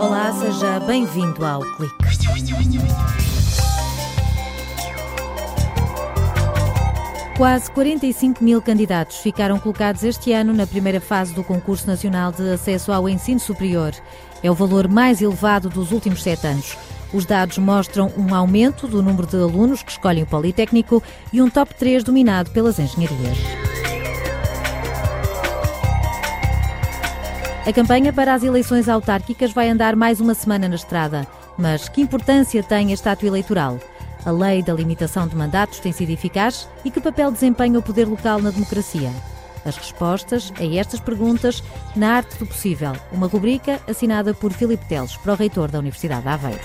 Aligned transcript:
Olá, 0.00 0.32
seja 0.32 0.80
bem-vindo 0.80 1.44
ao 1.44 1.60
Clique. 1.60 1.94
Quase 7.36 7.70
45 7.70 8.42
mil 8.42 8.62
candidatos 8.62 9.18
ficaram 9.18 9.58
colocados 9.58 10.02
este 10.04 10.32
ano 10.32 10.54
na 10.54 10.66
primeira 10.66 11.02
fase 11.02 11.34
do 11.34 11.44
Concurso 11.44 11.86
Nacional 11.86 12.32
de 12.32 12.48
Acesso 12.48 12.92
ao 12.92 13.06
Ensino 13.08 13.38
Superior. 13.40 13.92
É 14.42 14.50
o 14.50 14.54
valor 14.54 14.88
mais 14.88 15.20
elevado 15.20 15.68
dos 15.68 15.92
últimos 15.92 16.22
sete 16.22 16.46
anos. 16.46 16.78
Os 17.12 17.26
dados 17.26 17.58
mostram 17.58 18.10
um 18.16 18.34
aumento 18.34 18.88
do 18.88 19.02
número 19.02 19.26
de 19.26 19.36
alunos 19.36 19.82
que 19.82 19.90
escolhem 19.90 20.22
o 20.22 20.26
Politécnico 20.26 21.02
e 21.30 21.42
um 21.42 21.50
top 21.50 21.74
3 21.74 22.02
dominado 22.02 22.50
pelas 22.52 22.78
engenharias. 22.78 23.65
A 27.66 27.72
campanha 27.72 28.12
para 28.12 28.32
as 28.32 28.44
eleições 28.44 28.88
autárquicas 28.88 29.52
vai 29.52 29.68
andar 29.68 29.96
mais 29.96 30.20
uma 30.20 30.34
semana 30.34 30.68
na 30.68 30.76
estrada. 30.76 31.26
Mas 31.58 31.88
que 31.88 32.00
importância 32.00 32.62
tem 32.62 32.92
este 32.92 33.08
ato 33.08 33.26
eleitoral? 33.26 33.80
A 34.24 34.30
lei 34.30 34.62
da 34.62 34.72
limitação 34.72 35.26
de 35.26 35.34
mandatos 35.34 35.80
tem 35.80 35.90
sido 35.90 36.10
eficaz 36.10 36.68
e 36.84 36.92
que 36.92 37.00
papel 37.00 37.32
desempenha 37.32 37.76
o 37.76 37.82
poder 37.82 38.06
local 38.06 38.40
na 38.40 38.52
democracia? 38.52 39.10
As 39.64 39.76
respostas 39.76 40.52
a 40.60 40.64
estas 40.64 41.00
perguntas 41.00 41.60
na 41.96 42.12
Arte 42.12 42.38
do 42.38 42.46
Possível, 42.46 42.92
uma 43.10 43.26
rubrica 43.26 43.80
assinada 43.88 44.32
por 44.32 44.52
Filipe 44.52 44.86
Teles, 44.86 45.16
pró-reitor 45.16 45.68
da 45.68 45.80
Universidade 45.80 46.22
de 46.22 46.28
Aveiro. 46.28 46.60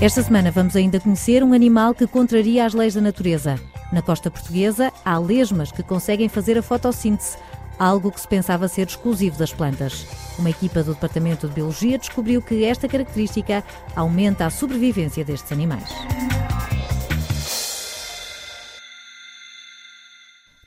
Esta 0.00 0.22
semana 0.22 0.50
vamos 0.50 0.74
ainda 0.74 0.98
conhecer 0.98 1.44
um 1.44 1.52
animal 1.52 1.92
que 1.92 2.06
contraria 2.06 2.64
as 2.64 2.72
leis 2.72 2.94
da 2.94 3.02
natureza. 3.02 3.60
Na 3.92 4.02
costa 4.02 4.30
portuguesa, 4.30 4.92
há 5.04 5.18
lesmas 5.18 5.70
que 5.70 5.82
conseguem 5.82 6.28
fazer 6.28 6.58
a 6.58 6.62
fotossíntese, 6.62 7.38
algo 7.78 8.10
que 8.10 8.20
se 8.20 8.26
pensava 8.26 8.68
ser 8.68 8.86
exclusivo 8.86 9.38
das 9.38 9.52
plantas. 9.52 10.06
Uma 10.38 10.50
equipa 10.50 10.82
do 10.82 10.94
Departamento 10.94 11.48
de 11.48 11.54
Biologia 11.54 11.98
descobriu 11.98 12.42
que 12.42 12.64
esta 12.64 12.88
característica 12.88 13.62
aumenta 13.94 14.46
a 14.46 14.50
sobrevivência 14.50 15.24
destes 15.24 15.52
animais. 15.52 15.88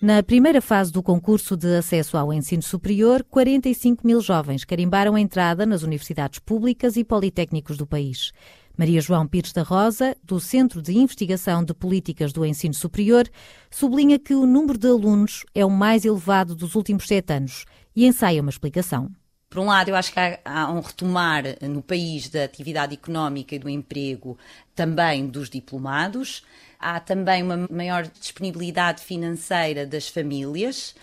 Na 0.02 0.24
primeira 0.24 0.62
fase 0.62 0.94
do 0.94 1.04
concurso 1.04 1.58
de 1.58 1.76
acesso 1.76 2.16
ao 2.16 2.32
ensino 2.32 2.64
superior, 2.64 3.22
45 3.30 4.08
mil 4.08 4.22
jovens 4.22 4.64
carimbaram 4.64 5.14
a 5.14 5.20
entrada 5.20 5.66
nas 5.66 5.84
universidades 5.84 6.40
públicas 6.40 6.96
e 6.96 7.04
politécnicos 7.04 7.76
do 7.76 7.86
país. 7.86 8.32
Maria 8.80 9.02
João 9.02 9.28
Pires 9.28 9.52
da 9.52 9.62
Rosa, 9.62 10.16
do 10.24 10.40
Centro 10.40 10.82
de 10.82 10.98
Investigação 10.98 11.66
de 11.66 11.74
Políticas 11.74 12.32
do 12.32 12.46
Ensino 12.46 12.74
Superior, 12.74 13.28
sublinha 13.70 14.18
que 14.18 14.34
o 14.34 14.46
número 14.46 14.80
de 14.80 14.88
alunos 14.88 15.44
é 15.54 15.66
o 15.66 15.70
mais 15.70 16.06
elevado 16.06 16.56
dos 16.56 16.76
últimos 16.76 17.06
sete 17.06 17.34
anos 17.34 17.66
e 17.94 18.06
ensaia 18.06 18.40
uma 18.40 18.50
explicação. 18.50 19.12
Por 19.50 19.60
um 19.60 19.66
lado, 19.66 19.90
eu 19.90 19.96
acho 19.96 20.14
que 20.14 20.20
há, 20.20 20.40
há, 20.46 20.72
um 20.72 20.80
retomar 20.80 21.44
no 21.62 21.82
país 21.82 22.30
da 22.30 22.44
atividade 22.44 22.94
económica 22.94 23.56
e 23.56 23.60
do 23.60 23.68
emprego 23.68 24.38
também 24.76 25.26
dos 25.26 25.50
diplomados. 25.50 26.44
Há 26.80 27.00
também 27.00 27.42
uma 27.42 27.68
maior 27.70 28.08
disponibilidade 28.08 29.02
financeira 29.02 29.86
das 29.86 30.08
famílias. 30.08 30.96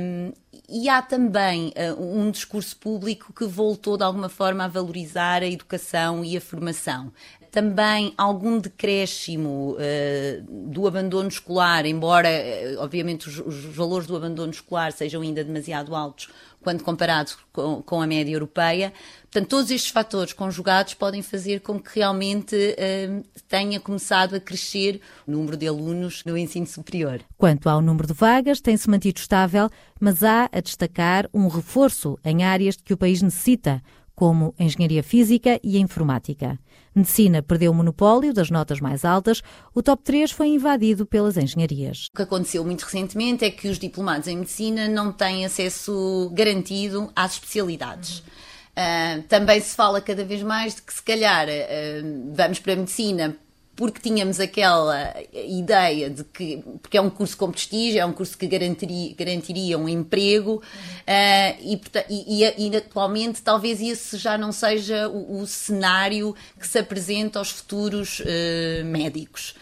Um, 0.00 0.32
e 0.68 0.88
há 0.88 1.02
também 1.02 1.72
uh, 1.76 2.02
um 2.02 2.30
discurso 2.30 2.76
público 2.76 3.32
que 3.32 3.44
voltou 3.44 3.96
de 3.96 4.02
alguma 4.02 4.28
forma 4.28 4.64
a 4.64 4.68
valorizar 4.68 5.42
a 5.42 5.46
educação 5.46 6.24
e 6.24 6.36
a 6.36 6.40
formação 6.40 7.12
também 7.54 8.12
algum 8.18 8.58
decréscimo 8.58 9.76
uh, 9.76 10.42
do 10.68 10.88
abandono 10.88 11.28
escolar, 11.28 11.86
embora, 11.86 12.28
uh, 12.28 12.82
obviamente, 12.82 13.28
os, 13.28 13.38
os, 13.38 13.64
valores 13.66 14.08
do 14.08 14.16
abandono 14.16 14.50
escolar 14.50 14.90
sejam 14.90 15.22
ainda 15.22 15.44
demasiado 15.44 15.94
altos 15.94 16.30
quando 16.64 16.82
comparados 16.82 17.36
com, 17.52 17.82
com, 17.82 18.00
a 18.00 18.06
média 18.06 18.32
europeia. 18.32 18.92
Portanto, 19.30 19.48
todos 19.48 19.70
estes 19.70 19.92
fatores 19.92 20.32
conjugados 20.32 20.94
podem 20.94 21.22
fazer 21.22 21.60
com 21.60 21.78
que 21.78 21.98
realmente 22.00 22.56
uh, 22.56 23.22
tenha 23.46 23.78
começado 23.78 24.34
a 24.34 24.40
crescer 24.40 25.00
o 25.26 25.30
número 25.30 25.56
de 25.56 25.68
alunos 25.68 26.24
no 26.24 26.36
ensino 26.36 26.66
superior. 26.66 27.20
Quanto 27.36 27.68
ao 27.68 27.82
número 27.82 28.08
de 28.08 28.14
vagas, 28.14 28.60
tem-se 28.60 28.88
mantido 28.88 29.20
estável, 29.20 29.68
mas 30.00 30.24
há 30.24 30.48
a 30.50 30.60
destacar 30.60 31.28
um 31.32 31.46
reforço 31.46 32.18
em 32.24 32.42
áreas 32.42 32.76
de 32.76 32.82
que 32.82 32.94
o 32.94 32.96
país 32.96 33.20
necessita, 33.20 33.82
como 34.14 34.54
engenharia 34.58 35.02
física 35.02 35.58
e 35.62 35.78
informática. 35.78 36.58
Medicina 36.94 37.42
perdeu 37.42 37.72
o 37.72 37.74
monopólio 37.74 38.32
das 38.32 38.50
notas 38.50 38.80
mais 38.80 39.04
altas, 39.04 39.42
o 39.74 39.82
top 39.82 40.02
3 40.04 40.30
foi 40.30 40.48
invadido 40.48 41.04
pelas 41.04 41.36
engenharias. 41.36 42.08
O 42.12 42.16
que 42.16 42.22
aconteceu 42.22 42.64
muito 42.64 42.82
recentemente 42.82 43.44
é 43.44 43.50
que 43.50 43.68
os 43.68 43.78
diplomados 43.78 44.28
em 44.28 44.36
medicina 44.36 44.88
não 44.88 45.12
têm 45.12 45.44
acesso 45.44 46.30
garantido 46.32 47.10
às 47.16 47.32
especialidades. 47.32 48.18
Uh, 48.18 49.22
também 49.28 49.60
se 49.60 49.74
fala 49.74 50.00
cada 50.00 50.24
vez 50.24 50.42
mais 50.42 50.74
de 50.74 50.82
que, 50.82 50.92
se 50.92 51.02
calhar, 51.02 51.46
uh, 51.48 52.34
vamos 52.34 52.58
para 52.58 52.72
a 52.72 52.76
medicina 52.76 53.36
porque 53.76 54.00
tínhamos 54.00 54.38
aquela 54.38 55.14
ideia 55.32 56.08
de 56.08 56.22
que, 56.24 56.62
porque 56.80 56.96
é 56.96 57.00
um 57.00 57.10
curso 57.10 57.36
com 57.36 57.50
prestígio, 57.50 58.00
é 58.00 58.06
um 58.06 58.12
curso 58.12 58.38
que 58.38 58.46
garantiria, 58.46 59.14
garantiria 59.16 59.78
um 59.78 59.88
emprego, 59.88 60.56
uh, 60.56 61.60
e, 61.60 61.80
e, 62.08 62.68
e, 62.68 62.76
atualmente 62.76 63.42
talvez 63.42 63.80
esse 63.80 64.16
já 64.16 64.38
não 64.38 64.52
seja 64.52 65.08
o, 65.08 65.40
o 65.40 65.46
cenário 65.46 66.34
que 66.58 66.66
se 66.66 66.78
apresenta 66.78 67.38
aos 67.38 67.50
futuros 67.50 68.20
uh, 68.20 68.84
médicos. 68.84 69.54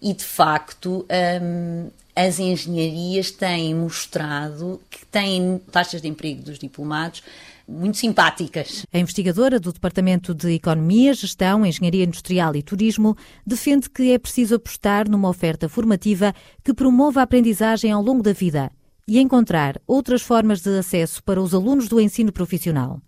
E 0.00 0.12
de 0.12 0.24
facto, 0.24 1.06
um, 1.42 1.88
as 2.16 2.38
engenharias 2.38 3.30
têm 3.30 3.74
mostrado 3.74 4.80
que 4.88 5.04
têm 5.06 5.60
taxas 5.70 6.00
de 6.00 6.08
emprego 6.08 6.42
dos 6.42 6.58
diplomados 6.58 7.22
muito 7.66 7.96
simpáticas. 7.96 8.86
A 8.92 8.98
investigadora 8.98 9.58
do 9.58 9.72
Departamento 9.72 10.34
de 10.34 10.52
Economia, 10.52 11.14
Gestão, 11.14 11.64
Engenharia 11.64 12.04
Industrial 12.04 12.54
e 12.54 12.62
Turismo 12.62 13.16
defende 13.44 13.88
que 13.90 14.12
é 14.12 14.18
preciso 14.18 14.56
apostar 14.56 15.08
numa 15.08 15.28
oferta 15.28 15.68
formativa 15.68 16.34
que 16.62 16.74
promova 16.74 17.20
a 17.20 17.22
aprendizagem 17.24 17.90
ao 17.90 18.02
longo 18.02 18.22
da 18.22 18.32
vida 18.32 18.70
e 19.08 19.18
encontrar 19.18 19.80
outras 19.86 20.22
formas 20.22 20.60
de 20.60 20.78
acesso 20.78 21.22
para 21.22 21.40
os 21.40 21.54
alunos 21.54 21.88
do 21.88 22.00
ensino 22.00 22.32
profissional. 22.32 23.00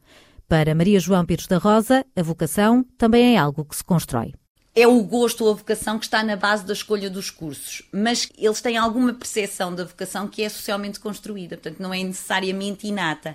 Para 0.48 0.74
Maria 0.74 1.00
João 1.00 1.24
Pires 1.24 1.46
da 1.46 1.58
Rosa, 1.58 2.04
a 2.14 2.22
vocação 2.22 2.84
também 2.96 3.34
é 3.34 3.38
algo 3.38 3.64
que 3.64 3.76
se 3.76 3.84
constrói 3.84 4.32
é 4.76 4.86
o 4.86 5.02
gosto 5.02 5.42
ou 5.42 5.52
a 5.52 5.54
vocação 5.54 5.98
que 5.98 6.04
está 6.04 6.22
na 6.22 6.36
base 6.36 6.62
da 6.66 6.74
escolha 6.74 7.08
dos 7.08 7.30
cursos, 7.30 7.80
mas 7.90 8.28
eles 8.36 8.60
têm 8.60 8.76
alguma 8.76 9.14
percepção 9.14 9.74
da 9.74 9.84
vocação 9.84 10.28
que 10.28 10.42
é 10.42 10.48
socialmente 10.50 11.00
construída, 11.00 11.56
portanto 11.56 11.80
não 11.80 11.94
é 11.94 12.04
necessariamente 12.04 12.86
inata. 12.86 13.34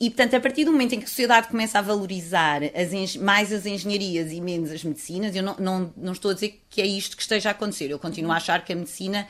E, 0.00 0.10
portanto, 0.10 0.34
a 0.34 0.40
partir 0.40 0.64
do 0.64 0.72
momento 0.72 0.94
em 0.96 0.98
que 0.98 1.04
a 1.04 1.08
sociedade 1.08 1.46
começa 1.46 1.78
a 1.78 1.82
valorizar 1.82 2.60
as, 2.74 3.14
mais 3.14 3.52
as 3.52 3.64
engenharias 3.64 4.32
e 4.32 4.40
menos 4.40 4.72
as 4.72 4.82
medicinas, 4.82 5.36
eu 5.36 5.44
não, 5.44 5.56
não, 5.60 5.94
não 5.96 6.12
estou 6.12 6.32
a 6.32 6.34
dizer 6.34 6.60
que 6.68 6.82
é 6.82 6.86
isto 6.86 7.16
que 7.16 7.22
esteja 7.22 7.50
a 7.50 7.52
acontecer. 7.52 7.88
Eu 7.88 8.00
continuo 8.00 8.32
a 8.32 8.36
achar 8.36 8.64
que 8.64 8.72
a 8.72 8.76
medicina 8.76 9.28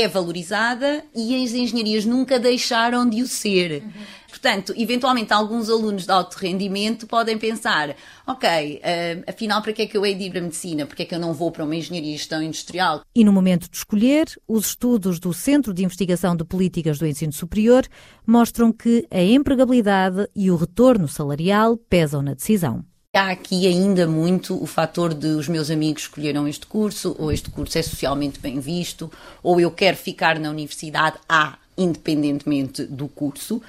é 0.00 0.08
valorizada 0.08 1.04
e 1.14 1.44
as 1.44 1.52
engenharias 1.52 2.04
nunca 2.04 2.38
deixaram 2.38 3.08
de 3.08 3.22
o 3.22 3.26
ser. 3.26 3.82
Uhum. 3.82 3.92
Portanto, 4.28 4.74
eventualmente, 4.76 5.32
alguns 5.32 5.70
alunos 5.70 6.04
de 6.04 6.10
alto 6.10 6.36
rendimento 6.36 7.06
podem 7.06 7.38
pensar: 7.38 7.94
ok, 8.26 8.80
uh, 8.80 9.24
afinal, 9.28 9.62
para 9.62 9.72
que 9.72 9.82
é 9.82 9.86
que 9.86 9.96
eu 9.96 10.04
hei 10.04 10.14
de 10.14 10.24
ir 10.24 10.30
para 10.30 10.40
a 10.40 10.42
medicina? 10.42 10.86
Porque 10.86 11.02
é 11.02 11.06
que 11.06 11.14
eu 11.14 11.20
não 11.20 11.32
vou 11.32 11.52
para 11.52 11.64
uma 11.64 11.76
engenharia 11.76 12.16
gestão 12.16 12.42
industrial? 12.42 13.02
E 13.14 13.24
no 13.24 13.32
momento 13.32 13.70
de 13.70 13.76
escolher, 13.76 14.26
os 14.48 14.66
estudos 14.66 15.20
do 15.20 15.32
Centro 15.32 15.72
de 15.72 15.84
Investigação 15.84 16.34
de 16.34 16.44
Políticas 16.44 16.98
do 16.98 17.06
Ensino 17.06 17.32
Superior 17.32 17.86
mostram 18.26 18.72
que 18.72 19.06
a 19.10 19.22
empregabilidade 19.22 20.28
e 20.34 20.50
o 20.50 20.56
retorno 20.56 21.06
salarial 21.06 21.76
pesam 21.76 22.20
na 22.20 22.34
decisão. 22.34 22.84
Há 23.16 23.30
aqui 23.30 23.68
ainda 23.68 24.08
muito 24.08 24.60
o 24.60 24.66
fator 24.66 25.14
de 25.14 25.28
os 25.28 25.46
meus 25.46 25.70
amigos 25.70 26.02
escolheram 26.02 26.48
este 26.48 26.66
curso, 26.66 27.14
ou 27.16 27.30
este 27.30 27.48
curso 27.48 27.78
é 27.78 27.82
socialmente 27.82 28.40
bem 28.40 28.58
visto, 28.58 29.08
ou 29.40 29.60
eu 29.60 29.70
quero 29.70 29.96
ficar 29.96 30.36
na 30.40 30.50
universidade. 30.50 31.16
A 31.28 31.56
independentemente 31.76 32.84
do 32.84 33.08
curso, 33.08 33.60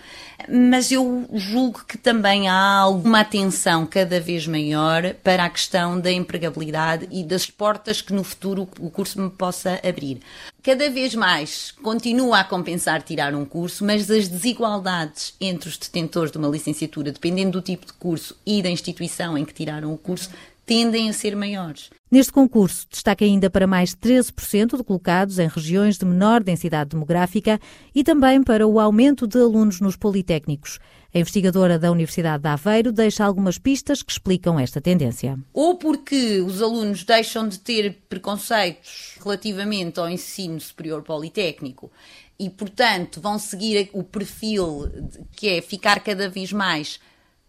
mas 0.49 0.91
eu 0.91 1.27
julgo 1.33 1.83
que 1.87 1.97
também 1.97 2.47
há 2.47 2.77
alguma 2.77 3.21
atenção 3.21 3.85
cada 3.85 4.19
vez 4.19 4.45
maior 4.47 5.13
para 5.23 5.45
a 5.45 5.49
questão 5.49 5.99
da 5.99 6.11
empregabilidade 6.11 7.07
e 7.11 7.23
das 7.23 7.49
portas 7.49 8.01
que 8.01 8.13
no 8.13 8.23
futuro 8.23 8.67
o 8.79 8.89
curso 8.89 9.19
me 9.19 9.29
possa 9.29 9.79
abrir. 9.87 10.19
Cada 10.61 10.89
vez 10.89 11.13
mais 11.13 11.71
continua 11.83 12.39
a 12.39 12.43
compensar 12.43 13.01
tirar 13.01 13.35
um 13.35 13.45
curso, 13.45 13.85
mas 13.85 14.09
as 14.09 14.27
desigualdades 14.27 15.35
entre 15.39 15.69
os 15.69 15.77
detentores 15.77 16.31
de 16.31 16.37
uma 16.37 16.47
licenciatura, 16.47 17.11
dependendo 17.11 17.59
do 17.59 17.61
tipo 17.61 17.85
de 17.85 17.93
curso 17.93 18.35
e 18.45 18.61
da 18.61 18.69
instituição 18.69 19.37
em 19.37 19.45
que 19.45 19.53
tiraram 19.53 19.93
o 19.93 19.97
curso, 19.97 20.29
tendem 20.65 21.09
a 21.09 21.13
ser 21.13 21.35
maiores. 21.35 21.89
Neste 22.09 22.31
concurso, 22.31 22.87
destaca 22.89 23.25
ainda 23.25 23.49
para 23.49 23.67
mais 23.67 23.95
13% 23.95 24.77
de 24.77 24.83
colocados 24.83 25.37
em 25.37 25.47
regiões 25.47 25.97
de 25.97 26.05
menor 26.05 26.43
densidade 26.43 26.91
demográfica 26.91 27.59
e 27.93 28.03
também 28.03 28.41
para 28.43 28.65
o 28.65 28.79
aumento 28.79 29.27
de 29.27 29.37
alunos 29.37 29.79
nos 29.79 29.95
politécnicos. 29.95 30.79
A 31.13 31.19
investigadora 31.19 31.79
da 31.79 31.91
Universidade 31.91 32.43
de 32.43 32.49
Aveiro 32.49 32.91
deixa 32.91 33.23
algumas 33.23 33.57
pistas 33.57 34.03
que 34.03 34.11
explicam 34.11 34.59
esta 34.59 34.81
tendência. 34.81 35.39
Ou 35.53 35.75
porque 35.75 36.41
os 36.41 36.61
alunos 36.61 37.03
deixam 37.03 37.47
de 37.47 37.59
ter 37.59 38.03
preconceitos 38.09 39.15
relativamente 39.23 39.99
ao 39.99 40.09
ensino 40.09 40.59
superior 40.59 41.03
politécnico 41.03 41.91
e, 42.37 42.49
portanto, 42.49 43.21
vão 43.21 43.39
seguir 43.39 43.89
o 43.93 44.03
perfil 44.03 44.91
que 45.35 45.47
é 45.47 45.61
ficar 45.61 46.01
cada 46.01 46.27
vez 46.27 46.51
mais 46.51 46.99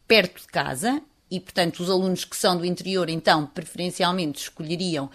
perto 0.06 0.42
de 0.42 0.46
casa. 0.46 1.02
E, 1.30 1.40
portanto, 1.40 1.80
os 1.80 1.90
alunos 1.90 2.24
que 2.24 2.36
são 2.36 2.56
do 2.56 2.64
interior, 2.64 3.08
então, 3.08 3.46
preferencialmente 3.46 4.42
escolheriam 4.42 5.10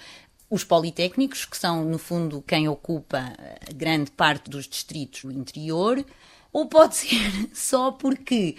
os 0.49 0.65
politécnicos, 0.65 1.45
que 1.45 1.57
são, 1.57 1.85
no 1.85 1.97
fundo, 1.97 2.43
quem 2.45 2.67
ocupa 2.67 3.33
grande 3.73 4.11
parte 4.11 4.49
dos 4.49 4.67
distritos 4.67 5.23
do 5.23 5.31
interior, 5.31 6.05
ou 6.51 6.65
pode 6.65 6.95
ser 6.97 7.49
só 7.53 7.91
porque 7.91 8.57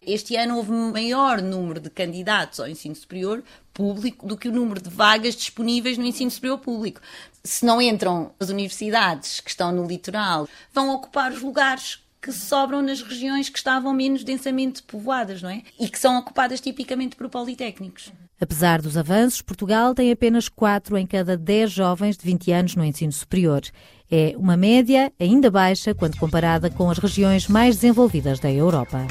este 0.00 0.36
ano 0.36 0.56
houve 0.56 0.70
maior 0.70 1.40
número 1.40 1.80
de 1.80 1.90
candidatos 1.90 2.60
ao 2.60 2.68
ensino 2.68 2.94
superior 2.94 3.42
público 3.72 4.26
do 4.26 4.36
que 4.36 4.48
o 4.48 4.52
número 4.52 4.80
de 4.80 4.90
vagas 4.90 5.34
disponíveis 5.34 5.98
no 5.98 6.04
ensino 6.04 6.30
superior 6.30 6.58
público. 6.58 7.00
Se 7.42 7.64
não 7.64 7.80
entram 7.80 8.32
as 8.38 8.48
universidades 8.48 9.40
que 9.40 9.50
estão 9.50 9.72
no 9.72 9.86
litoral, 9.86 10.48
vão 10.72 10.94
ocupar 10.94 11.32
os 11.32 11.42
lugares 11.42 12.03
que 12.24 12.32
sobram 12.32 12.80
nas 12.80 13.02
regiões 13.02 13.50
que 13.50 13.58
estavam 13.58 13.92
menos 13.92 14.24
densamente 14.24 14.82
povoadas, 14.82 15.42
não 15.42 15.50
é? 15.50 15.60
E 15.78 15.90
que 15.90 15.98
são 15.98 16.18
ocupadas 16.18 16.58
tipicamente 16.58 17.16
por 17.16 17.28
politécnicos. 17.28 18.10
Apesar 18.40 18.80
dos 18.80 18.96
avanços, 18.96 19.42
Portugal 19.42 19.94
tem 19.94 20.10
apenas 20.10 20.48
4 20.48 20.96
em 20.96 21.06
cada 21.06 21.36
10 21.36 21.70
jovens 21.70 22.16
de 22.16 22.24
20 22.24 22.50
anos 22.50 22.76
no 22.76 22.84
ensino 22.84 23.12
superior. 23.12 23.60
É 24.10 24.34
uma 24.38 24.56
média 24.56 25.12
ainda 25.20 25.50
baixa 25.50 25.94
quando 25.94 26.16
comparada 26.16 26.70
com 26.70 26.88
as 26.88 26.96
regiões 26.96 27.46
mais 27.46 27.76
desenvolvidas 27.76 28.40
da 28.40 28.50
Europa. 28.50 29.06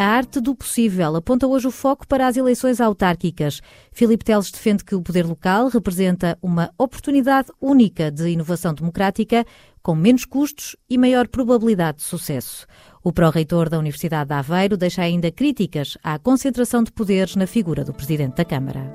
A 0.00 0.06
arte 0.06 0.40
do 0.40 0.54
possível 0.54 1.14
aponta 1.14 1.46
hoje 1.46 1.66
o 1.66 1.70
foco 1.70 2.08
para 2.08 2.26
as 2.26 2.34
eleições 2.34 2.80
autárquicas. 2.80 3.60
Filipe 3.92 4.24
Teles 4.24 4.50
defende 4.50 4.82
que 4.82 4.94
o 4.94 5.02
poder 5.02 5.26
local 5.26 5.68
representa 5.68 6.38
uma 6.40 6.70
oportunidade 6.78 7.52
única 7.60 8.10
de 8.10 8.30
inovação 8.30 8.72
democrática, 8.72 9.44
com 9.82 9.94
menos 9.94 10.24
custos 10.24 10.74
e 10.88 10.96
maior 10.96 11.28
probabilidade 11.28 11.98
de 11.98 12.04
sucesso. 12.04 12.66
O 13.04 13.12
pró-reitor 13.12 13.68
da 13.68 13.78
Universidade 13.78 14.28
de 14.28 14.34
Aveiro 14.34 14.78
deixa 14.78 15.02
ainda 15.02 15.30
críticas 15.30 15.98
à 16.02 16.18
concentração 16.18 16.82
de 16.82 16.90
poderes 16.90 17.36
na 17.36 17.46
figura 17.46 17.84
do 17.84 17.92
Presidente 17.92 18.36
da 18.36 18.44
Câmara. 18.46 18.90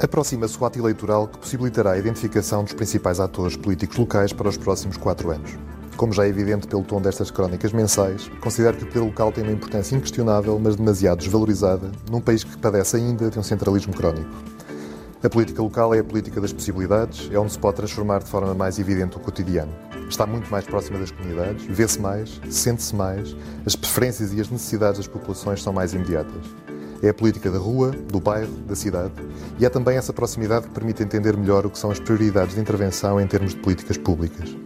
Aproxima-se 0.00 0.58
o 0.58 0.64
ato 0.64 0.78
eleitoral 0.78 1.28
que 1.28 1.36
possibilitará 1.36 1.90
a 1.92 1.98
identificação 1.98 2.64
dos 2.64 2.72
principais 2.72 3.20
atores 3.20 3.58
políticos 3.58 3.98
locais 3.98 4.32
para 4.32 4.48
os 4.48 4.56
próximos 4.56 4.96
quatro 4.96 5.30
anos. 5.30 5.50
Como 5.98 6.12
já 6.12 6.26
é 6.26 6.28
evidente 6.28 6.68
pelo 6.68 6.84
tom 6.84 7.02
destas 7.02 7.28
crónicas 7.28 7.72
mensais, 7.72 8.30
considero 8.40 8.76
que 8.76 8.84
o 8.84 8.86
poder 8.86 9.00
local 9.00 9.32
tem 9.32 9.42
uma 9.42 9.52
importância 9.52 9.96
inquestionável, 9.96 10.56
mas 10.56 10.76
demasiado 10.76 11.18
desvalorizada, 11.18 11.90
num 12.08 12.20
país 12.20 12.44
que 12.44 12.56
padece 12.56 12.96
ainda 12.96 13.28
de 13.28 13.36
um 13.36 13.42
centralismo 13.42 13.92
crónico. 13.92 14.30
A 15.24 15.28
política 15.28 15.60
local 15.60 15.92
é 15.92 15.98
a 15.98 16.04
política 16.04 16.40
das 16.40 16.52
possibilidades, 16.52 17.28
é 17.32 17.36
onde 17.36 17.50
se 17.50 17.58
pode 17.58 17.78
transformar 17.78 18.20
de 18.20 18.30
forma 18.30 18.54
mais 18.54 18.78
evidente 18.78 19.16
o 19.16 19.20
cotidiano. 19.20 19.72
Está 20.08 20.24
muito 20.24 20.48
mais 20.52 20.64
próxima 20.64 21.00
das 21.00 21.10
comunidades, 21.10 21.66
vê-se 21.66 22.00
mais, 22.00 22.40
sente-se 22.48 22.94
mais, 22.94 23.36
as 23.66 23.74
preferências 23.74 24.32
e 24.32 24.40
as 24.40 24.48
necessidades 24.48 24.98
das 24.98 25.08
populações 25.08 25.60
são 25.64 25.72
mais 25.72 25.94
imediatas. 25.94 26.46
É 27.02 27.08
a 27.08 27.14
política 27.14 27.50
da 27.50 27.58
rua, 27.58 27.90
do 27.90 28.20
bairro, 28.20 28.54
da 28.68 28.76
cidade 28.76 29.14
e 29.58 29.66
é 29.66 29.68
também 29.68 29.96
essa 29.96 30.12
proximidade 30.12 30.68
que 30.68 30.74
permite 30.74 31.02
entender 31.02 31.36
melhor 31.36 31.66
o 31.66 31.70
que 31.70 31.78
são 31.78 31.90
as 31.90 31.98
prioridades 31.98 32.54
de 32.54 32.60
intervenção 32.60 33.20
em 33.20 33.26
termos 33.26 33.52
de 33.52 33.58
políticas 33.58 33.96
públicas. 33.96 34.56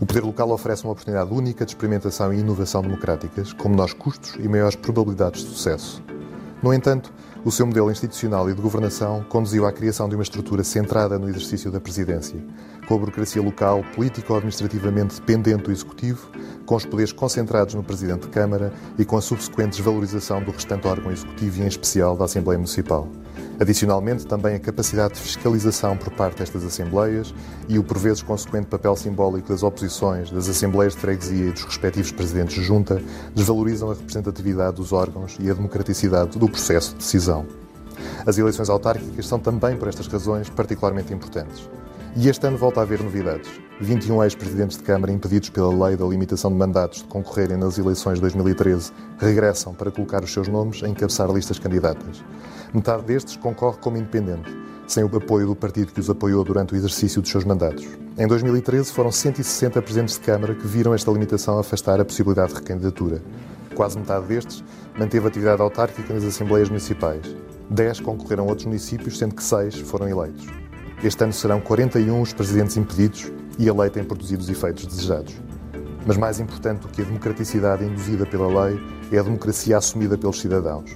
O 0.00 0.06
poder 0.06 0.22
local 0.22 0.50
oferece 0.50 0.84
uma 0.84 0.92
oportunidade 0.92 1.32
única 1.32 1.64
de 1.64 1.72
experimentação 1.72 2.32
e 2.32 2.40
inovação 2.40 2.82
democráticas, 2.82 3.52
com 3.52 3.68
menores 3.68 3.92
custos 3.92 4.34
e 4.38 4.48
maiores 4.48 4.76
probabilidades 4.76 5.42
de 5.42 5.50
sucesso. 5.50 6.02
No 6.62 6.74
entanto, 6.74 7.12
o 7.42 7.50
seu 7.50 7.66
modelo 7.66 7.90
institucional 7.90 8.50
e 8.50 8.54
de 8.54 8.60
governação 8.60 9.24
conduziu 9.28 9.66
à 9.66 9.72
criação 9.72 10.08
de 10.08 10.14
uma 10.14 10.22
estrutura 10.22 10.62
centrada 10.62 11.18
no 11.18 11.28
exercício 11.28 11.70
da 11.70 11.80
presidência, 11.80 12.38
com 12.90 12.96
a 12.96 12.98
burocracia 12.98 13.40
local 13.40 13.84
político-administrativamente 13.94 15.14
dependente 15.14 15.62
do 15.62 15.70
executivo, 15.70 16.28
com 16.66 16.74
os 16.74 16.84
poderes 16.84 17.12
concentrados 17.12 17.72
no 17.72 17.84
presidente 17.84 18.22
de 18.22 18.28
Câmara 18.30 18.72
e 18.98 19.04
com 19.04 19.16
a 19.16 19.22
subsequente 19.22 19.76
desvalorização 19.76 20.42
do 20.42 20.50
restante 20.50 20.88
órgão 20.88 21.12
executivo 21.12 21.60
e, 21.60 21.62
em 21.62 21.68
especial, 21.68 22.16
da 22.16 22.24
Assembleia 22.24 22.58
Municipal. 22.58 23.08
Adicionalmente, 23.60 24.26
também 24.26 24.56
a 24.56 24.58
capacidade 24.58 25.14
de 25.14 25.20
fiscalização 25.20 25.96
por 25.96 26.12
parte 26.14 26.38
destas 26.38 26.64
Assembleias 26.64 27.32
e 27.68 27.78
o 27.78 27.84
por 27.84 27.96
vezes 27.96 28.22
consequente 28.22 28.66
papel 28.66 28.96
simbólico 28.96 29.50
das 29.50 29.62
oposições, 29.62 30.28
das 30.32 30.48
Assembleias 30.48 30.94
de 30.94 30.98
Freguesia 30.98 31.46
e 31.46 31.52
dos 31.52 31.62
respectivos 31.62 32.10
presidentes 32.10 32.56
de 32.56 32.64
junta 32.64 33.00
desvalorizam 33.36 33.88
a 33.88 33.94
representatividade 33.94 34.78
dos 34.78 34.92
órgãos 34.92 35.36
e 35.38 35.48
a 35.48 35.54
democraticidade 35.54 36.36
do 36.36 36.48
processo 36.48 36.90
de 36.90 36.96
decisão. 36.96 37.46
As 38.26 38.36
eleições 38.36 38.68
autárquicas 38.68 39.28
são 39.28 39.38
também, 39.38 39.76
por 39.76 39.86
estas 39.86 40.08
razões, 40.08 40.48
particularmente 40.48 41.14
importantes. 41.14 41.70
E 42.16 42.28
este 42.28 42.44
ano 42.44 42.58
volta 42.58 42.80
a 42.80 42.82
haver 42.82 43.00
novidades. 43.00 43.48
21 43.80 44.24
ex-presidentes 44.24 44.76
de 44.76 44.82
Câmara 44.82 45.12
impedidos 45.12 45.48
pela 45.48 45.86
lei 45.86 45.96
da 45.96 46.04
limitação 46.04 46.50
de 46.50 46.56
mandatos 46.56 46.98
de 46.98 47.04
concorrerem 47.04 47.56
nas 47.56 47.78
eleições 47.78 48.16
de 48.16 48.22
2013 48.22 48.92
regressam 49.18 49.72
para 49.72 49.92
colocar 49.92 50.24
os 50.24 50.32
seus 50.32 50.48
nomes 50.48 50.82
a 50.82 50.88
encabeçar 50.88 51.30
listas 51.30 51.60
candidatas. 51.60 52.22
Metade 52.74 53.04
destes 53.04 53.36
concorre 53.36 53.78
como 53.78 53.96
independente, 53.96 54.50
sem 54.88 55.04
o 55.04 55.16
apoio 55.16 55.46
do 55.46 55.54
partido 55.54 55.92
que 55.92 56.00
os 56.00 56.10
apoiou 56.10 56.42
durante 56.42 56.74
o 56.74 56.76
exercício 56.76 57.22
dos 57.22 57.30
seus 57.30 57.44
mandatos. 57.44 57.86
Em 58.18 58.26
2013 58.26 58.92
foram 58.92 59.12
160 59.12 59.80
presidentes 59.80 60.16
de 60.16 60.20
Câmara 60.22 60.54
que 60.56 60.66
viram 60.66 60.92
esta 60.92 61.12
limitação 61.12 61.60
afastar 61.60 62.00
a 62.00 62.04
possibilidade 62.04 62.52
de 62.52 62.58
recandidatura. 62.58 63.22
Quase 63.76 63.96
metade 63.96 64.26
destes 64.26 64.64
manteve 64.98 65.28
atividade 65.28 65.62
autárquica 65.62 66.12
nas 66.12 66.24
Assembleias 66.24 66.68
Municipais. 66.68 67.22
10 67.70 68.00
concorreram 68.00 68.44
a 68.44 68.48
outros 68.48 68.66
municípios, 68.66 69.16
sendo 69.16 69.36
que 69.36 69.44
6 69.44 69.76
foram 69.76 70.08
eleitos. 70.08 70.59
Este 71.02 71.24
ano 71.24 71.32
serão 71.32 71.60
41 71.62 72.20
os 72.20 72.34
presidentes 72.34 72.76
impedidos 72.76 73.32
e 73.58 73.70
a 73.70 73.72
lei 73.72 73.88
tem 73.88 74.04
produzido 74.04 74.42
os 74.42 74.50
efeitos 74.50 74.84
desejados. 74.84 75.34
Mas 76.06 76.18
mais 76.18 76.38
importante 76.38 76.80
do 76.80 76.88
que 76.88 77.00
a 77.00 77.04
democraticidade 77.04 77.82
induzida 77.84 78.26
pela 78.26 78.66
lei 78.66 78.78
é 79.10 79.18
a 79.18 79.22
democracia 79.22 79.78
assumida 79.78 80.18
pelos 80.18 80.38
cidadãos. 80.38 80.90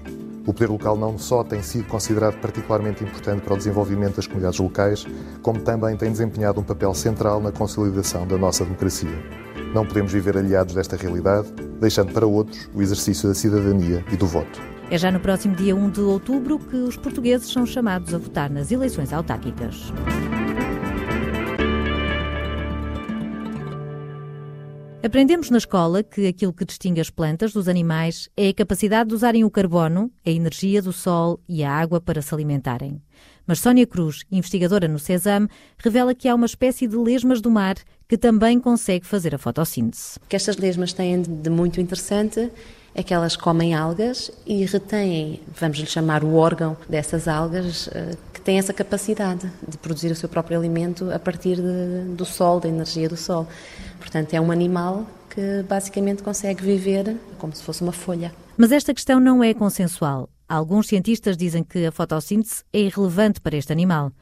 O 0.46 0.52
poder 0.52 0.68
local 0.68 0.94
não 0.94 1.16
só 1.16 1.42
tem 1.42 1.62
sido 1.62 1.86
considerado 1.86 2.38
particularmente 2.38 3.02
importante 3.02 3.40
para 3.40 3.54
o 3.54 3.56
desenvolvimento 3.56 4.16
das 4.16 4.26
comunidades 4.26 4.60
locais, 4.60 5.06
como 5.40 5.60
também 5.60 5.96
tem 5.96 6.12
desempenhado 6.12 6.60
um 6.60 6.64
papel 6.64 6.92
central 6.92 7.40
na 7.40 7.50
consolidação 7.50 8.26
da 8.26 8.36
nossa 8.36 8.62
democracia. 8.62 9.18
Não 9.72 9.86
podemos 9.86 10.12
viver 10.12 10.36
aliados 10.36 10.74
desta 10.74 10.96
realidade, 10.96 11.48
deixando 11.80 12.12
para 12.12 12.26
outros 12.26 12.68
o 12.74 12.82
exercício 12.82 13.26
da 13.26 13.34
cidadania 13.34 14.04
e 14.12 14.16
do 14.16 14.26
voto. 14.26 14.73
É 14.90 14.98
já 14.98 15.10
no 15.10 15.18
próximo 15.18 15.56
dia 15.56 15.74
1 15.74 15.90
de 15.90 16.00
outubro 16.00 16.58
que 16.58 16.76
os 16.76 16.96
portugueses 16.96 17.50
são 17.50 17.64
chamados 17.64 18.12
a 18.12 18.18
votar 18.18 18.50
nas 18.50 18.70
eleições 18.70 19.12
autárquicas. 19.12 19.90
Aprendemos 25.02 25.50
na 25.50 25.58
escola 25.58 26.02
que 26.02 26.26
aquilo 26.26 26.52
que 26.52 26.64
distingue 26.64 27.00
as 27.00 27.10
plantas 27.10 27.52
dos 27.52 27.68
animais 27.68 28.28
é 28.36 28.48
a 28.48 28.54
capacidade 28.54 29.08
de 29.08 29.14
usarem 29.14 29.44
o 29.44 29.50
carbono, 29.50 30.10
a 30.24 30.30
energia 30.30 30.80
do 30.80 30.92
sol 30.92 31.40
e 31.48 31.62
a 31.62 31.70
água 31.70 32.00
para 32.00 32.22
se 32.22 32.34
alimentarem. 32.34 33.02
Mas 33.46 33.60
Sónia 33.60 33.86
Cruz, 33.86 34.22
investigadora 34.30 34.88
no 34.88 34.98
CESAM, 34.98 35.46
revela 35.78 36.14
que 36.14 36.26
há 36.26 36.34
uma 36.34 36.46
espécie 36.46 36.86
de 36.86 36.96
lesmas 36.96 37.40
do 37.42 37.50
mar 37.50 37.76
que 38.08 38.16
também 38.16 38.58
consegue 38.58 39.06
fazer 39.06 39.34
a 39.34 39.38
fotossíntese. 39.38 40.18
O 40.24 40.28
que 40.28 40.36
estas 40.36 40.56
lesmas 40.56 40.92
têm 40.92 41.20
de 41.20 41.50
muito 41.50 41.80
interessante 41.80 42.50
é 42.94 43.02
que 43.02 43.12
elas 43.12 43.36
comem 43.36 43.74
algas 43.74 44.30
e 44.46 44.64
retêm, 44.64 45.40
vamos 45.58 45.78
lhe 45.78 45.86
chamar 45.86 46.22
o 46.22 46.36
órgão 46.36 46.76
dessas 46.88 47.26
algas, 47.26 47.88
eh, 47.92 48.16
que 48.32 48.40
tem 48.40 48.56
essa 48.58 48.72
capacidade 48.72 49.50
de 49.66 49.76
produzir 49.78 50.12
o 50.12 50.14
seu 50.14 50.28
próprio 50.28 50.56
alimento 50.56 51.10
a 51.10 51.18
partir 51.18 51.56
de, 51.56 52.14
do 52.14 52.24
sol, 52.24 52.60
da 52.60 52.68
energia 52.68 53.08
do 53.08 53.16
sol. 53.16 53.48
Portanto, 53.98 54.32
é 54.34 54.40
um 54.40 54.52
animal 54.52 55.04
que 55.28 55.64
basicamente 55.68 56.22
consegue 56.22 56.62
viver 56.62 57.16
como 57.36 57.54
se 57.54 57.62
fosse 57.64 57.82
uma 57.82 57.90
folha. 57.90 58.32
Mas 58.56 58.70
esta 58.70 58.94
questão 58.94 59.18
não 59.18 59.42
é 59.42 59.52
consensual. 59.52 60.28
Alguns 60.48 60.86
cientistas 60.86 61.36
dizem 61.36 61.64
que 61.64 61.86
a 61.86 61.90
fotossíntese 61.90 62.62
é 62.72 62.78
irrelevante 62.78 63.40
para 63.40 63.56
este 63.56 63.72
animal. 63.72 64.12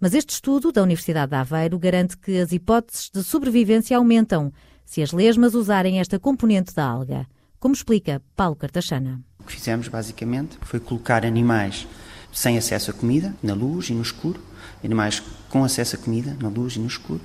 Mas 0.00 0.14
este 0.14 0.30
estudo 0.30 0.72
da 0.72 0.82
Universidade 0.82 1.30
de 1.30 1.36
Aveiro 1.36 1.78
garante 1.78 2.16
que 2.16 2.38
as 2.38 2.50
hipóteses 2.50 3.08
de 3.14 3.22
sobrevivência 3.22 3.96
aumentam 3.96 4.52
se 4.84 5.00
as 5.00 5.12
lesmas 5.12 5.54
usarem 5.54 6.00
esta 6.00 6.18
componente 6.18 6.74
da 6.74 6.84
alga 6.84 7.26
como 7.58 7.74
explica 7.74 8.22
Paulo 8.34 8.56
Cartachana. 8.56 9.20
O 9.38 9.44
que 9.44 9.52
fizemos 9.52 9.88
basicamente 9.88 10.58
foi 10.62 10.80
colocar 10.80 11.24
animais 11.24 11.86
sem 12.32 12.58
acesso 12.58 12.90
à 12.90 12.94
comida, 12.94 13.34
na 13.42 13.54
luz 13.54 13.88
e 13.88 13.94
no 13.94 14.02
escuro, 14.02 14.40
animais 14.84 15.22
com 15.48 15.64
acesso 15.64 15.96
à 15.96 15.98
comida, 15.98 16.36
na 16.40 16.48
luz 16.48 16.76
e 16.76 16.78
no 16.78 16.86
escuro, 16.86 17.22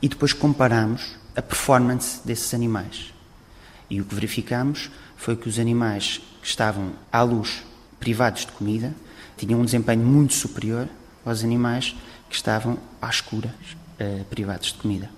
e 0.00 0.08
depois 0.08 0.32
comparamos 0.32 1.16
a 1.34 1.42
performance 1.42 2.20
desses 2.24 2.54
animais. 2.54 3.12
E 3.90 4.00
o 4.00 4.04
que 4.04 4.14
verificamos 4.14 4.90
foi 5.16 5.36
que 5.36 5.48
os 5.48 5.58
animais 5.58 6.20
que 6.40 6.46
estavam 6.46 6.92
à 7.10 7.22
luz, 7.22 7.64
privados 7.98 8.46
de 8.46 8.52
comida, 8.52 8.94
tinham 9.36 9.60
um 9.60 9.64
desempenho 9.64 10.04
muito 10.04 10.34
superior 10.34 10.88
aos 11.24 11.42
animais 11.42 11.96
que 12.28 12.36
estavam 12.36 12.78
às 13.00 13.16
escuras, 13.16 13.52
eh, 13.98 14.22
privados 14.30 14.72
de 14.72 14.78
comida. 14.78 15.10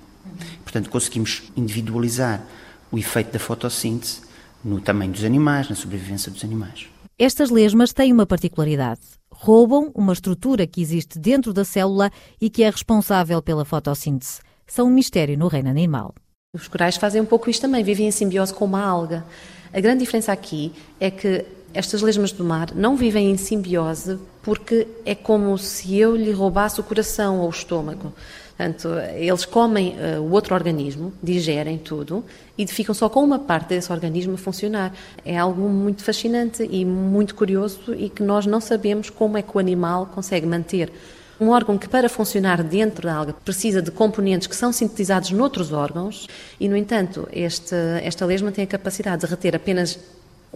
Portanto, 0.63 0.91
conseguimos 0.91 1.43
individualizar 1.57 2.43
o 2.91 2.99
efeito 2.99 3.33
da 3.33 3.39
fotossíntese 3.39 4.21
no 4.67 4.81
tamanho 4.81 5.13
dos 5.13 5.23
animais, 5.23 5.69
na 5.69 5.77
sobrevivência 5.77 6.31
dos 6.31 6.43
animais. 6.43 6.89
Estas 7.17 7.51
lesmas 7.51 7.93
têm 7.93 8.13
uma 8.13 8.27
particularidade. 8.27 9.01
Roubam 9.31 9.93
uma 9.95 10.13
estrutura 10.13 10.67
que 10.67 10.83
existe 10.83 11.19
dentro 11.19 11.53
da 11.53 11.65
célula 11.65 12.11
e 12.41 12.51
que 12.51 12.65
é 12.65 12.69
responsável 12.69 13.41
pela 13.41 13.65
fotossíntese. 13.65 14.41
São 14.67 14.89
um 14.89 14.91
mistério 14.91 15.39
no 15.39 15.47
reino 15.47 15.71
animal. 15.71 16.15
Os 16.53 16.67
corais 16.67 16.97
fazem 16.97 17.23
um 17.23 17.27
pouco 17.27 17.49
isto 17.49 17.63
também, 17.63 17.85
vivem 17.85 18.09
em 18.09 18.11
simbiose 18.11 18.53
com 18.53 18.65
uma 18.65 18.83
alga. 18.83 19.25
A 19.73 19.81
grande 19.81 20.01
diferença 20.01 20.33
aqui 20.33 20.73
é 20.99 21.11
que 21.11 21.45
estas 21.73 22.03
lesmas 22.03 22.33
do 22.33 22.43
mar 22.43 22.75
não 22.75 22.97
vivem 22.97 23.31
em 23.31 23.37
simbiose 23.37 24.19
porque 24.43 24.89
é 25.05 25.15
como 25.15 25.57
se 25.59 25.97
eu 25.97 26.17
lhe 26.17 26.33
roubasse 26.33 26.81
o 26.81 26.85
coração 26.85 27.41
ou 27.41 27.47
o 27.47 27.51
estômago. 27.51 28.13
Portanto, 28.57 28.89
eles 29.15 29.45
comem 29.45 29.97
uh, 29.99 30.23
o 30.23 30.31
outro 30.33 30.55
organismo, 30.55 31.13
digerem 31.23 31.77
tudo 31.77 32.25
e 32.57 32.67
ficam 32.67 32.95
só 32.95 33.07
com 33.07 33.23
uma 33.23 33.39
parte 33.39 33.69
desse 33.69 33.93
organismo 33.93 34.35
a 34.35 34.39
funcionar. 34.39 34.95
É 35.27 35.37
algo 35.37 35.69
muito 35.69 36.03
fascinante 36.03 36.67
e 36.71 36.83
muito 36.83 37.35
curioso 37.35 37.95
e 37.95 38.09
que 38.09 38.23
nós 38.23 38.47
não 38.47 38.59
sabemos 38.59 39.11
como 39.11 39.37
é 39.37 39.43
que 39.43 39.55
o 39.55 39.61
animal 39.61 40.07
consegue 40.07 40.47
manter 40.47 40.91
um 41.39 41.51
órgão 41.51 41.77
que, 41.77 41.87
para 41.87 42.09
funcionar 42.09 42.63
dentro 42.63 43.07
da 43.07 43.15
alga, 43.15 43.35
precisa 43.35 43.83
de 43.83 43.91
componentes 43.91 44.47
que 44.47 44.57
são 44.57 44.73
sintetizados 44.73 45.31
noutros 45.33 45.71
órgãos 45.71 46.27
e, 46.59 46.67
no 46.67 46.75
entanto, 46.75 47.29
este, 47.31 47.75
esta 48.03 48.25
lesma 48.25 48.51
tem 48.51 48.65
a 48.65 48.67
capacidade 48.67 49.21
de 49.21 49.27
reter 49.27 49.55
apenas 49.55 49.99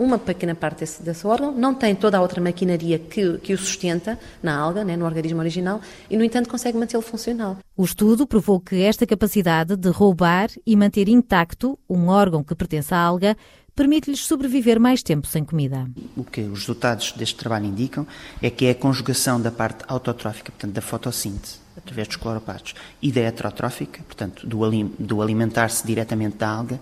uma 0.00 0.18
pequena 0.18 0.54
parte 0.54 0.80
desse, 0.80 1.02
desse, 1.02 1.26
órgão, 1.26 1.52
não 1.52 1.74
tem 1.74 1.94
toda 1.94 2.16
a 2.16 2.22
outra 2.22 2.40
maquinaria 2.40 2.98
que, 2.98 3.36
que 3.38 3.52
o 3.52 3.58
sustenta 3.58 4.18
na 4.42 4.56
alga, 4.56 4.82
né, 4.82 4.96
no 4.96 5.04
organismo 5.04 5.40
original, 5.40 5.80
e, 6.08 6.16
no 6.16 6.24
entanto, 6.24 6.48
consegue 6.48 6.78
mantê-lo 6.78 7.02
funcional. 7.02 7.58
O 7.76 7.84
estudo 7.84 8.26
provou 8.26 8.58
que 8.58 8.82
esta 8.82 9.06
capacidade 9.06 9.76
de 9.76 9.90
roubar 9.90 10.48
e 10.66 10.74
manter 10.74 11.06
intacto 11.06 11.78
um 11.88 12.08
órgão 12.08 12.42
que 12.42 12.54
pertence 12.54 12.94
à 12.94 12.98
alga 12.98 13.36
permite-lhes 13.76 14.20
sobreviver 14.20 14.80
mais 14.80 15.02
tempo 15.02 15.26
sem 15.26 15.44
comida. 15.44 15.86
O 16.16 16.24
que 16.24 16.40
os 16.40 16.60
resultados 16.60 17.12
deste 17.12 17.36
trabalho 17.36 17.66
indicam 17.66 18.06
é 18.40 18.48
que 18.48 18.66
é 18.66 18.70
a 18.70 18.74
conjugação 18.74 19.40
da 19.40 19.50
parte 19.50 19.84
autotrófica, 19.86 20.50
portanto, 20.50 20.72
da 20.72 20.80
fotossíntese, 20.80 21.58
através 21.76 22.08
dos 22.08 22.16
cloroplastos, 22.16 22.74
e 23.02 23.12
da 23.12 23.20
heterotrófica, 23.20 24.02
portanto, 24.02 24.46
do, 24.46 24.60
do 24.98 25.22
alimentar-se 25.22 25.86
diretamente 25.86 26.36
da 26.36 26.48
alga, 26.48 26.80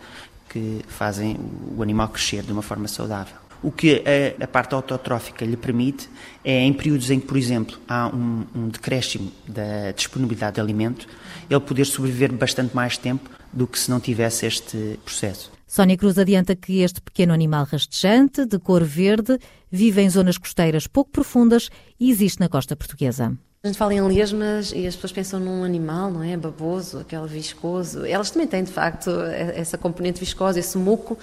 que 0.49 0.81
fazem 0.89 1.37
o 1.77 1.83
animal 1.83 2.09
crescer 2.09 2.43
de 2.43 2.53
uma 2.53 2.63
forma 2.63 2.89
saudável. 2.89 3.37
O 3.63 3.73
que 3.73 4.05
a, 4.41 4.45
a, 4.45 4.47
parte 4.47 4.75
autotrófica 4.75 5.45
lhe 5.45 5.57
permite 5.57 6.09
é, 6.45 6.61
em 6.61 6.73
períodos 6.73 7.11
em 7.11 7.19
que, 7.19 7.27
por 7.27 7.37
exemplo, 7.37 7.77
há 7.89 8.07
um, 8.07 8.45
um 8.55 8.69
decréscimo 8.69 9.33
da 9.47 9.91
disponibilidade 9.91 10.55
de 10.55 10.61
alimento, 10.61 11.09
ele 11.51 11.61
poder 11.61 11.85
sobreviver 11.85 12.33
bastante 12.33 12.75
mais 12.75 12.97
tempo 12.97 13.29
do 13.53 13.67
que 13.67 13.79
se 13.79 13.91
não 13.91 13.99
tivesse 13.99 14.47
este 14.47 14.99
processo. 15.05 15.58
Sónia 15.69 15.99
Cruz 15.99 16.17
adianta 16.19 16.57
que 16.57 16.81
este 16.81 16.99
pequeno 16.99 17.35
animal 17.35 17.67
rastejante, 17.71 18.47
de 18.47 18.59
cor 18.59 18.83
verde, 18.83 19.39
vive 19.71 20.01
em 20.01 20.09
zonas 20.09 20.39
costeiras 20.39 20.87
pouco 20.87 21.11
profundas 21.11 21.69
e 22.01 22.11
existe 22.11 22.41
na 22.41 22.49
costa 22.49 22.75
portuguesa. 22.75 23.37
A 23.63 23.67
gente 23.67 23.77
fala 23.77 23.93
em 23.93 24.01
lesmas 24.01 24.73
e 24.75 24.87
as 24.87 24.95
pessoas 24.95 25.13
pensam 25.13 25.39
num 25.39 25.63
animal, 25.63 26.11
não 26.11 26.23
é? 26.23 26.35
Baboso, 26.39 27.01
aquele 27.01 27.27
viscoso. 27.27 28.07
Elas 28.07 28.31
também 28.31 28.49
têm, 28.49 28.65
de 28.65 28.73
facto, 28.73 29.11
essa 29.11 29.77
componente 29.77 30.19
viscosa, 30.19 30.59
esse 30.59 30.79
muco, 30.79 31.19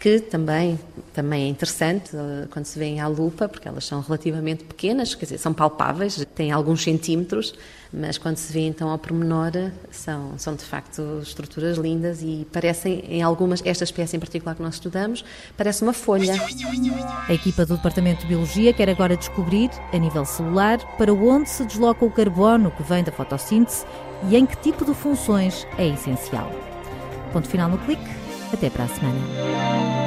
que 0.00 0.18
também, 0.18 0.80
também 1.12 1.44
é 1.44 1.48
interessante 1.48 2.16
eh, 2.16 2.48
quando 2.50 2.64
se 2.64 2.78
vê 2.78 2.98
à 2.98 3.06
lupa, 3.06 3.46
porque 3.46 3.68
elas 3.68 3.84
são 3.84 4.00
relativamente 4.00 4.64
pequenas, 4.64 5.14
quer 5.14 5.26
dizer, 5.26 5.38
são 5.38 5.52
palpáveis, 5.52 6.24
têm 6.34 6.50
alguns 6.50 6.82
centímetros, 6.82 7.54
mas 7.92 8.16
quando 8.16 8.38
se 8.38 8.50
vê 8.50 8.60
então 8.60 8.88
ao 8.88 8.96
pormenor, 8.96 9.52
são, 9.90 10.38
são 10.38 10.54
de 10.54 10.64
facto 10.64 11.20
estruturas 11.22 11.76
lindas 11.76 12.22
e 12.22 12.46
parecem, 12.50 13.04
em 13.10 13.20
algumas, 13.20 13.60
esta 13.62 13.84
espécie 13.84 14.16
em 14.16 14.20
particular 14.20 14.54
que 14.54 14.62
nós 14.62 14.76
estudamos, 14.76 15.22
parece 15.54 15.82
uma 15.82 15.92
folha. 15.92 16.32
A 17.28 17.34
equipa 17.34 17.66
do 17.66 17.76
Departamento 17.76 18.22
de 18.22 18.28
Biologia 18.28 18.72
quer 18.72 18.88
agora 18.88 19.18
descobrir, 19.18 19.68
a 19.92 19.98
nível 19.98 20.24
celular, 20.24 20.78
para 20.96 21.12
onde 21.12 21.50
se 21.50 21.62
desloca 21.66 22.06
o 22.06 22.10
carbono 22.10 22.70
que 22.70 22.82
vem 22.82 23.04
da 23.04 23.12
fotossíntese 23.12 23.84
e 24.30 24.36
em 24.36 24.46
que 24.46 24.56
tipo 24.56 24.82
de 24.82 24.94
funções 24.94 25.66
é 25.76 25.86
essencial. 25.88 26.50
Ponto 27.34 27.46
final 27.46 27.68
no 27.68 27.76
clique. 27.76 28.19
Até 28.52 28.68
para 28.68 28.84
a 28.84 28.88
semana. 28.88 29.99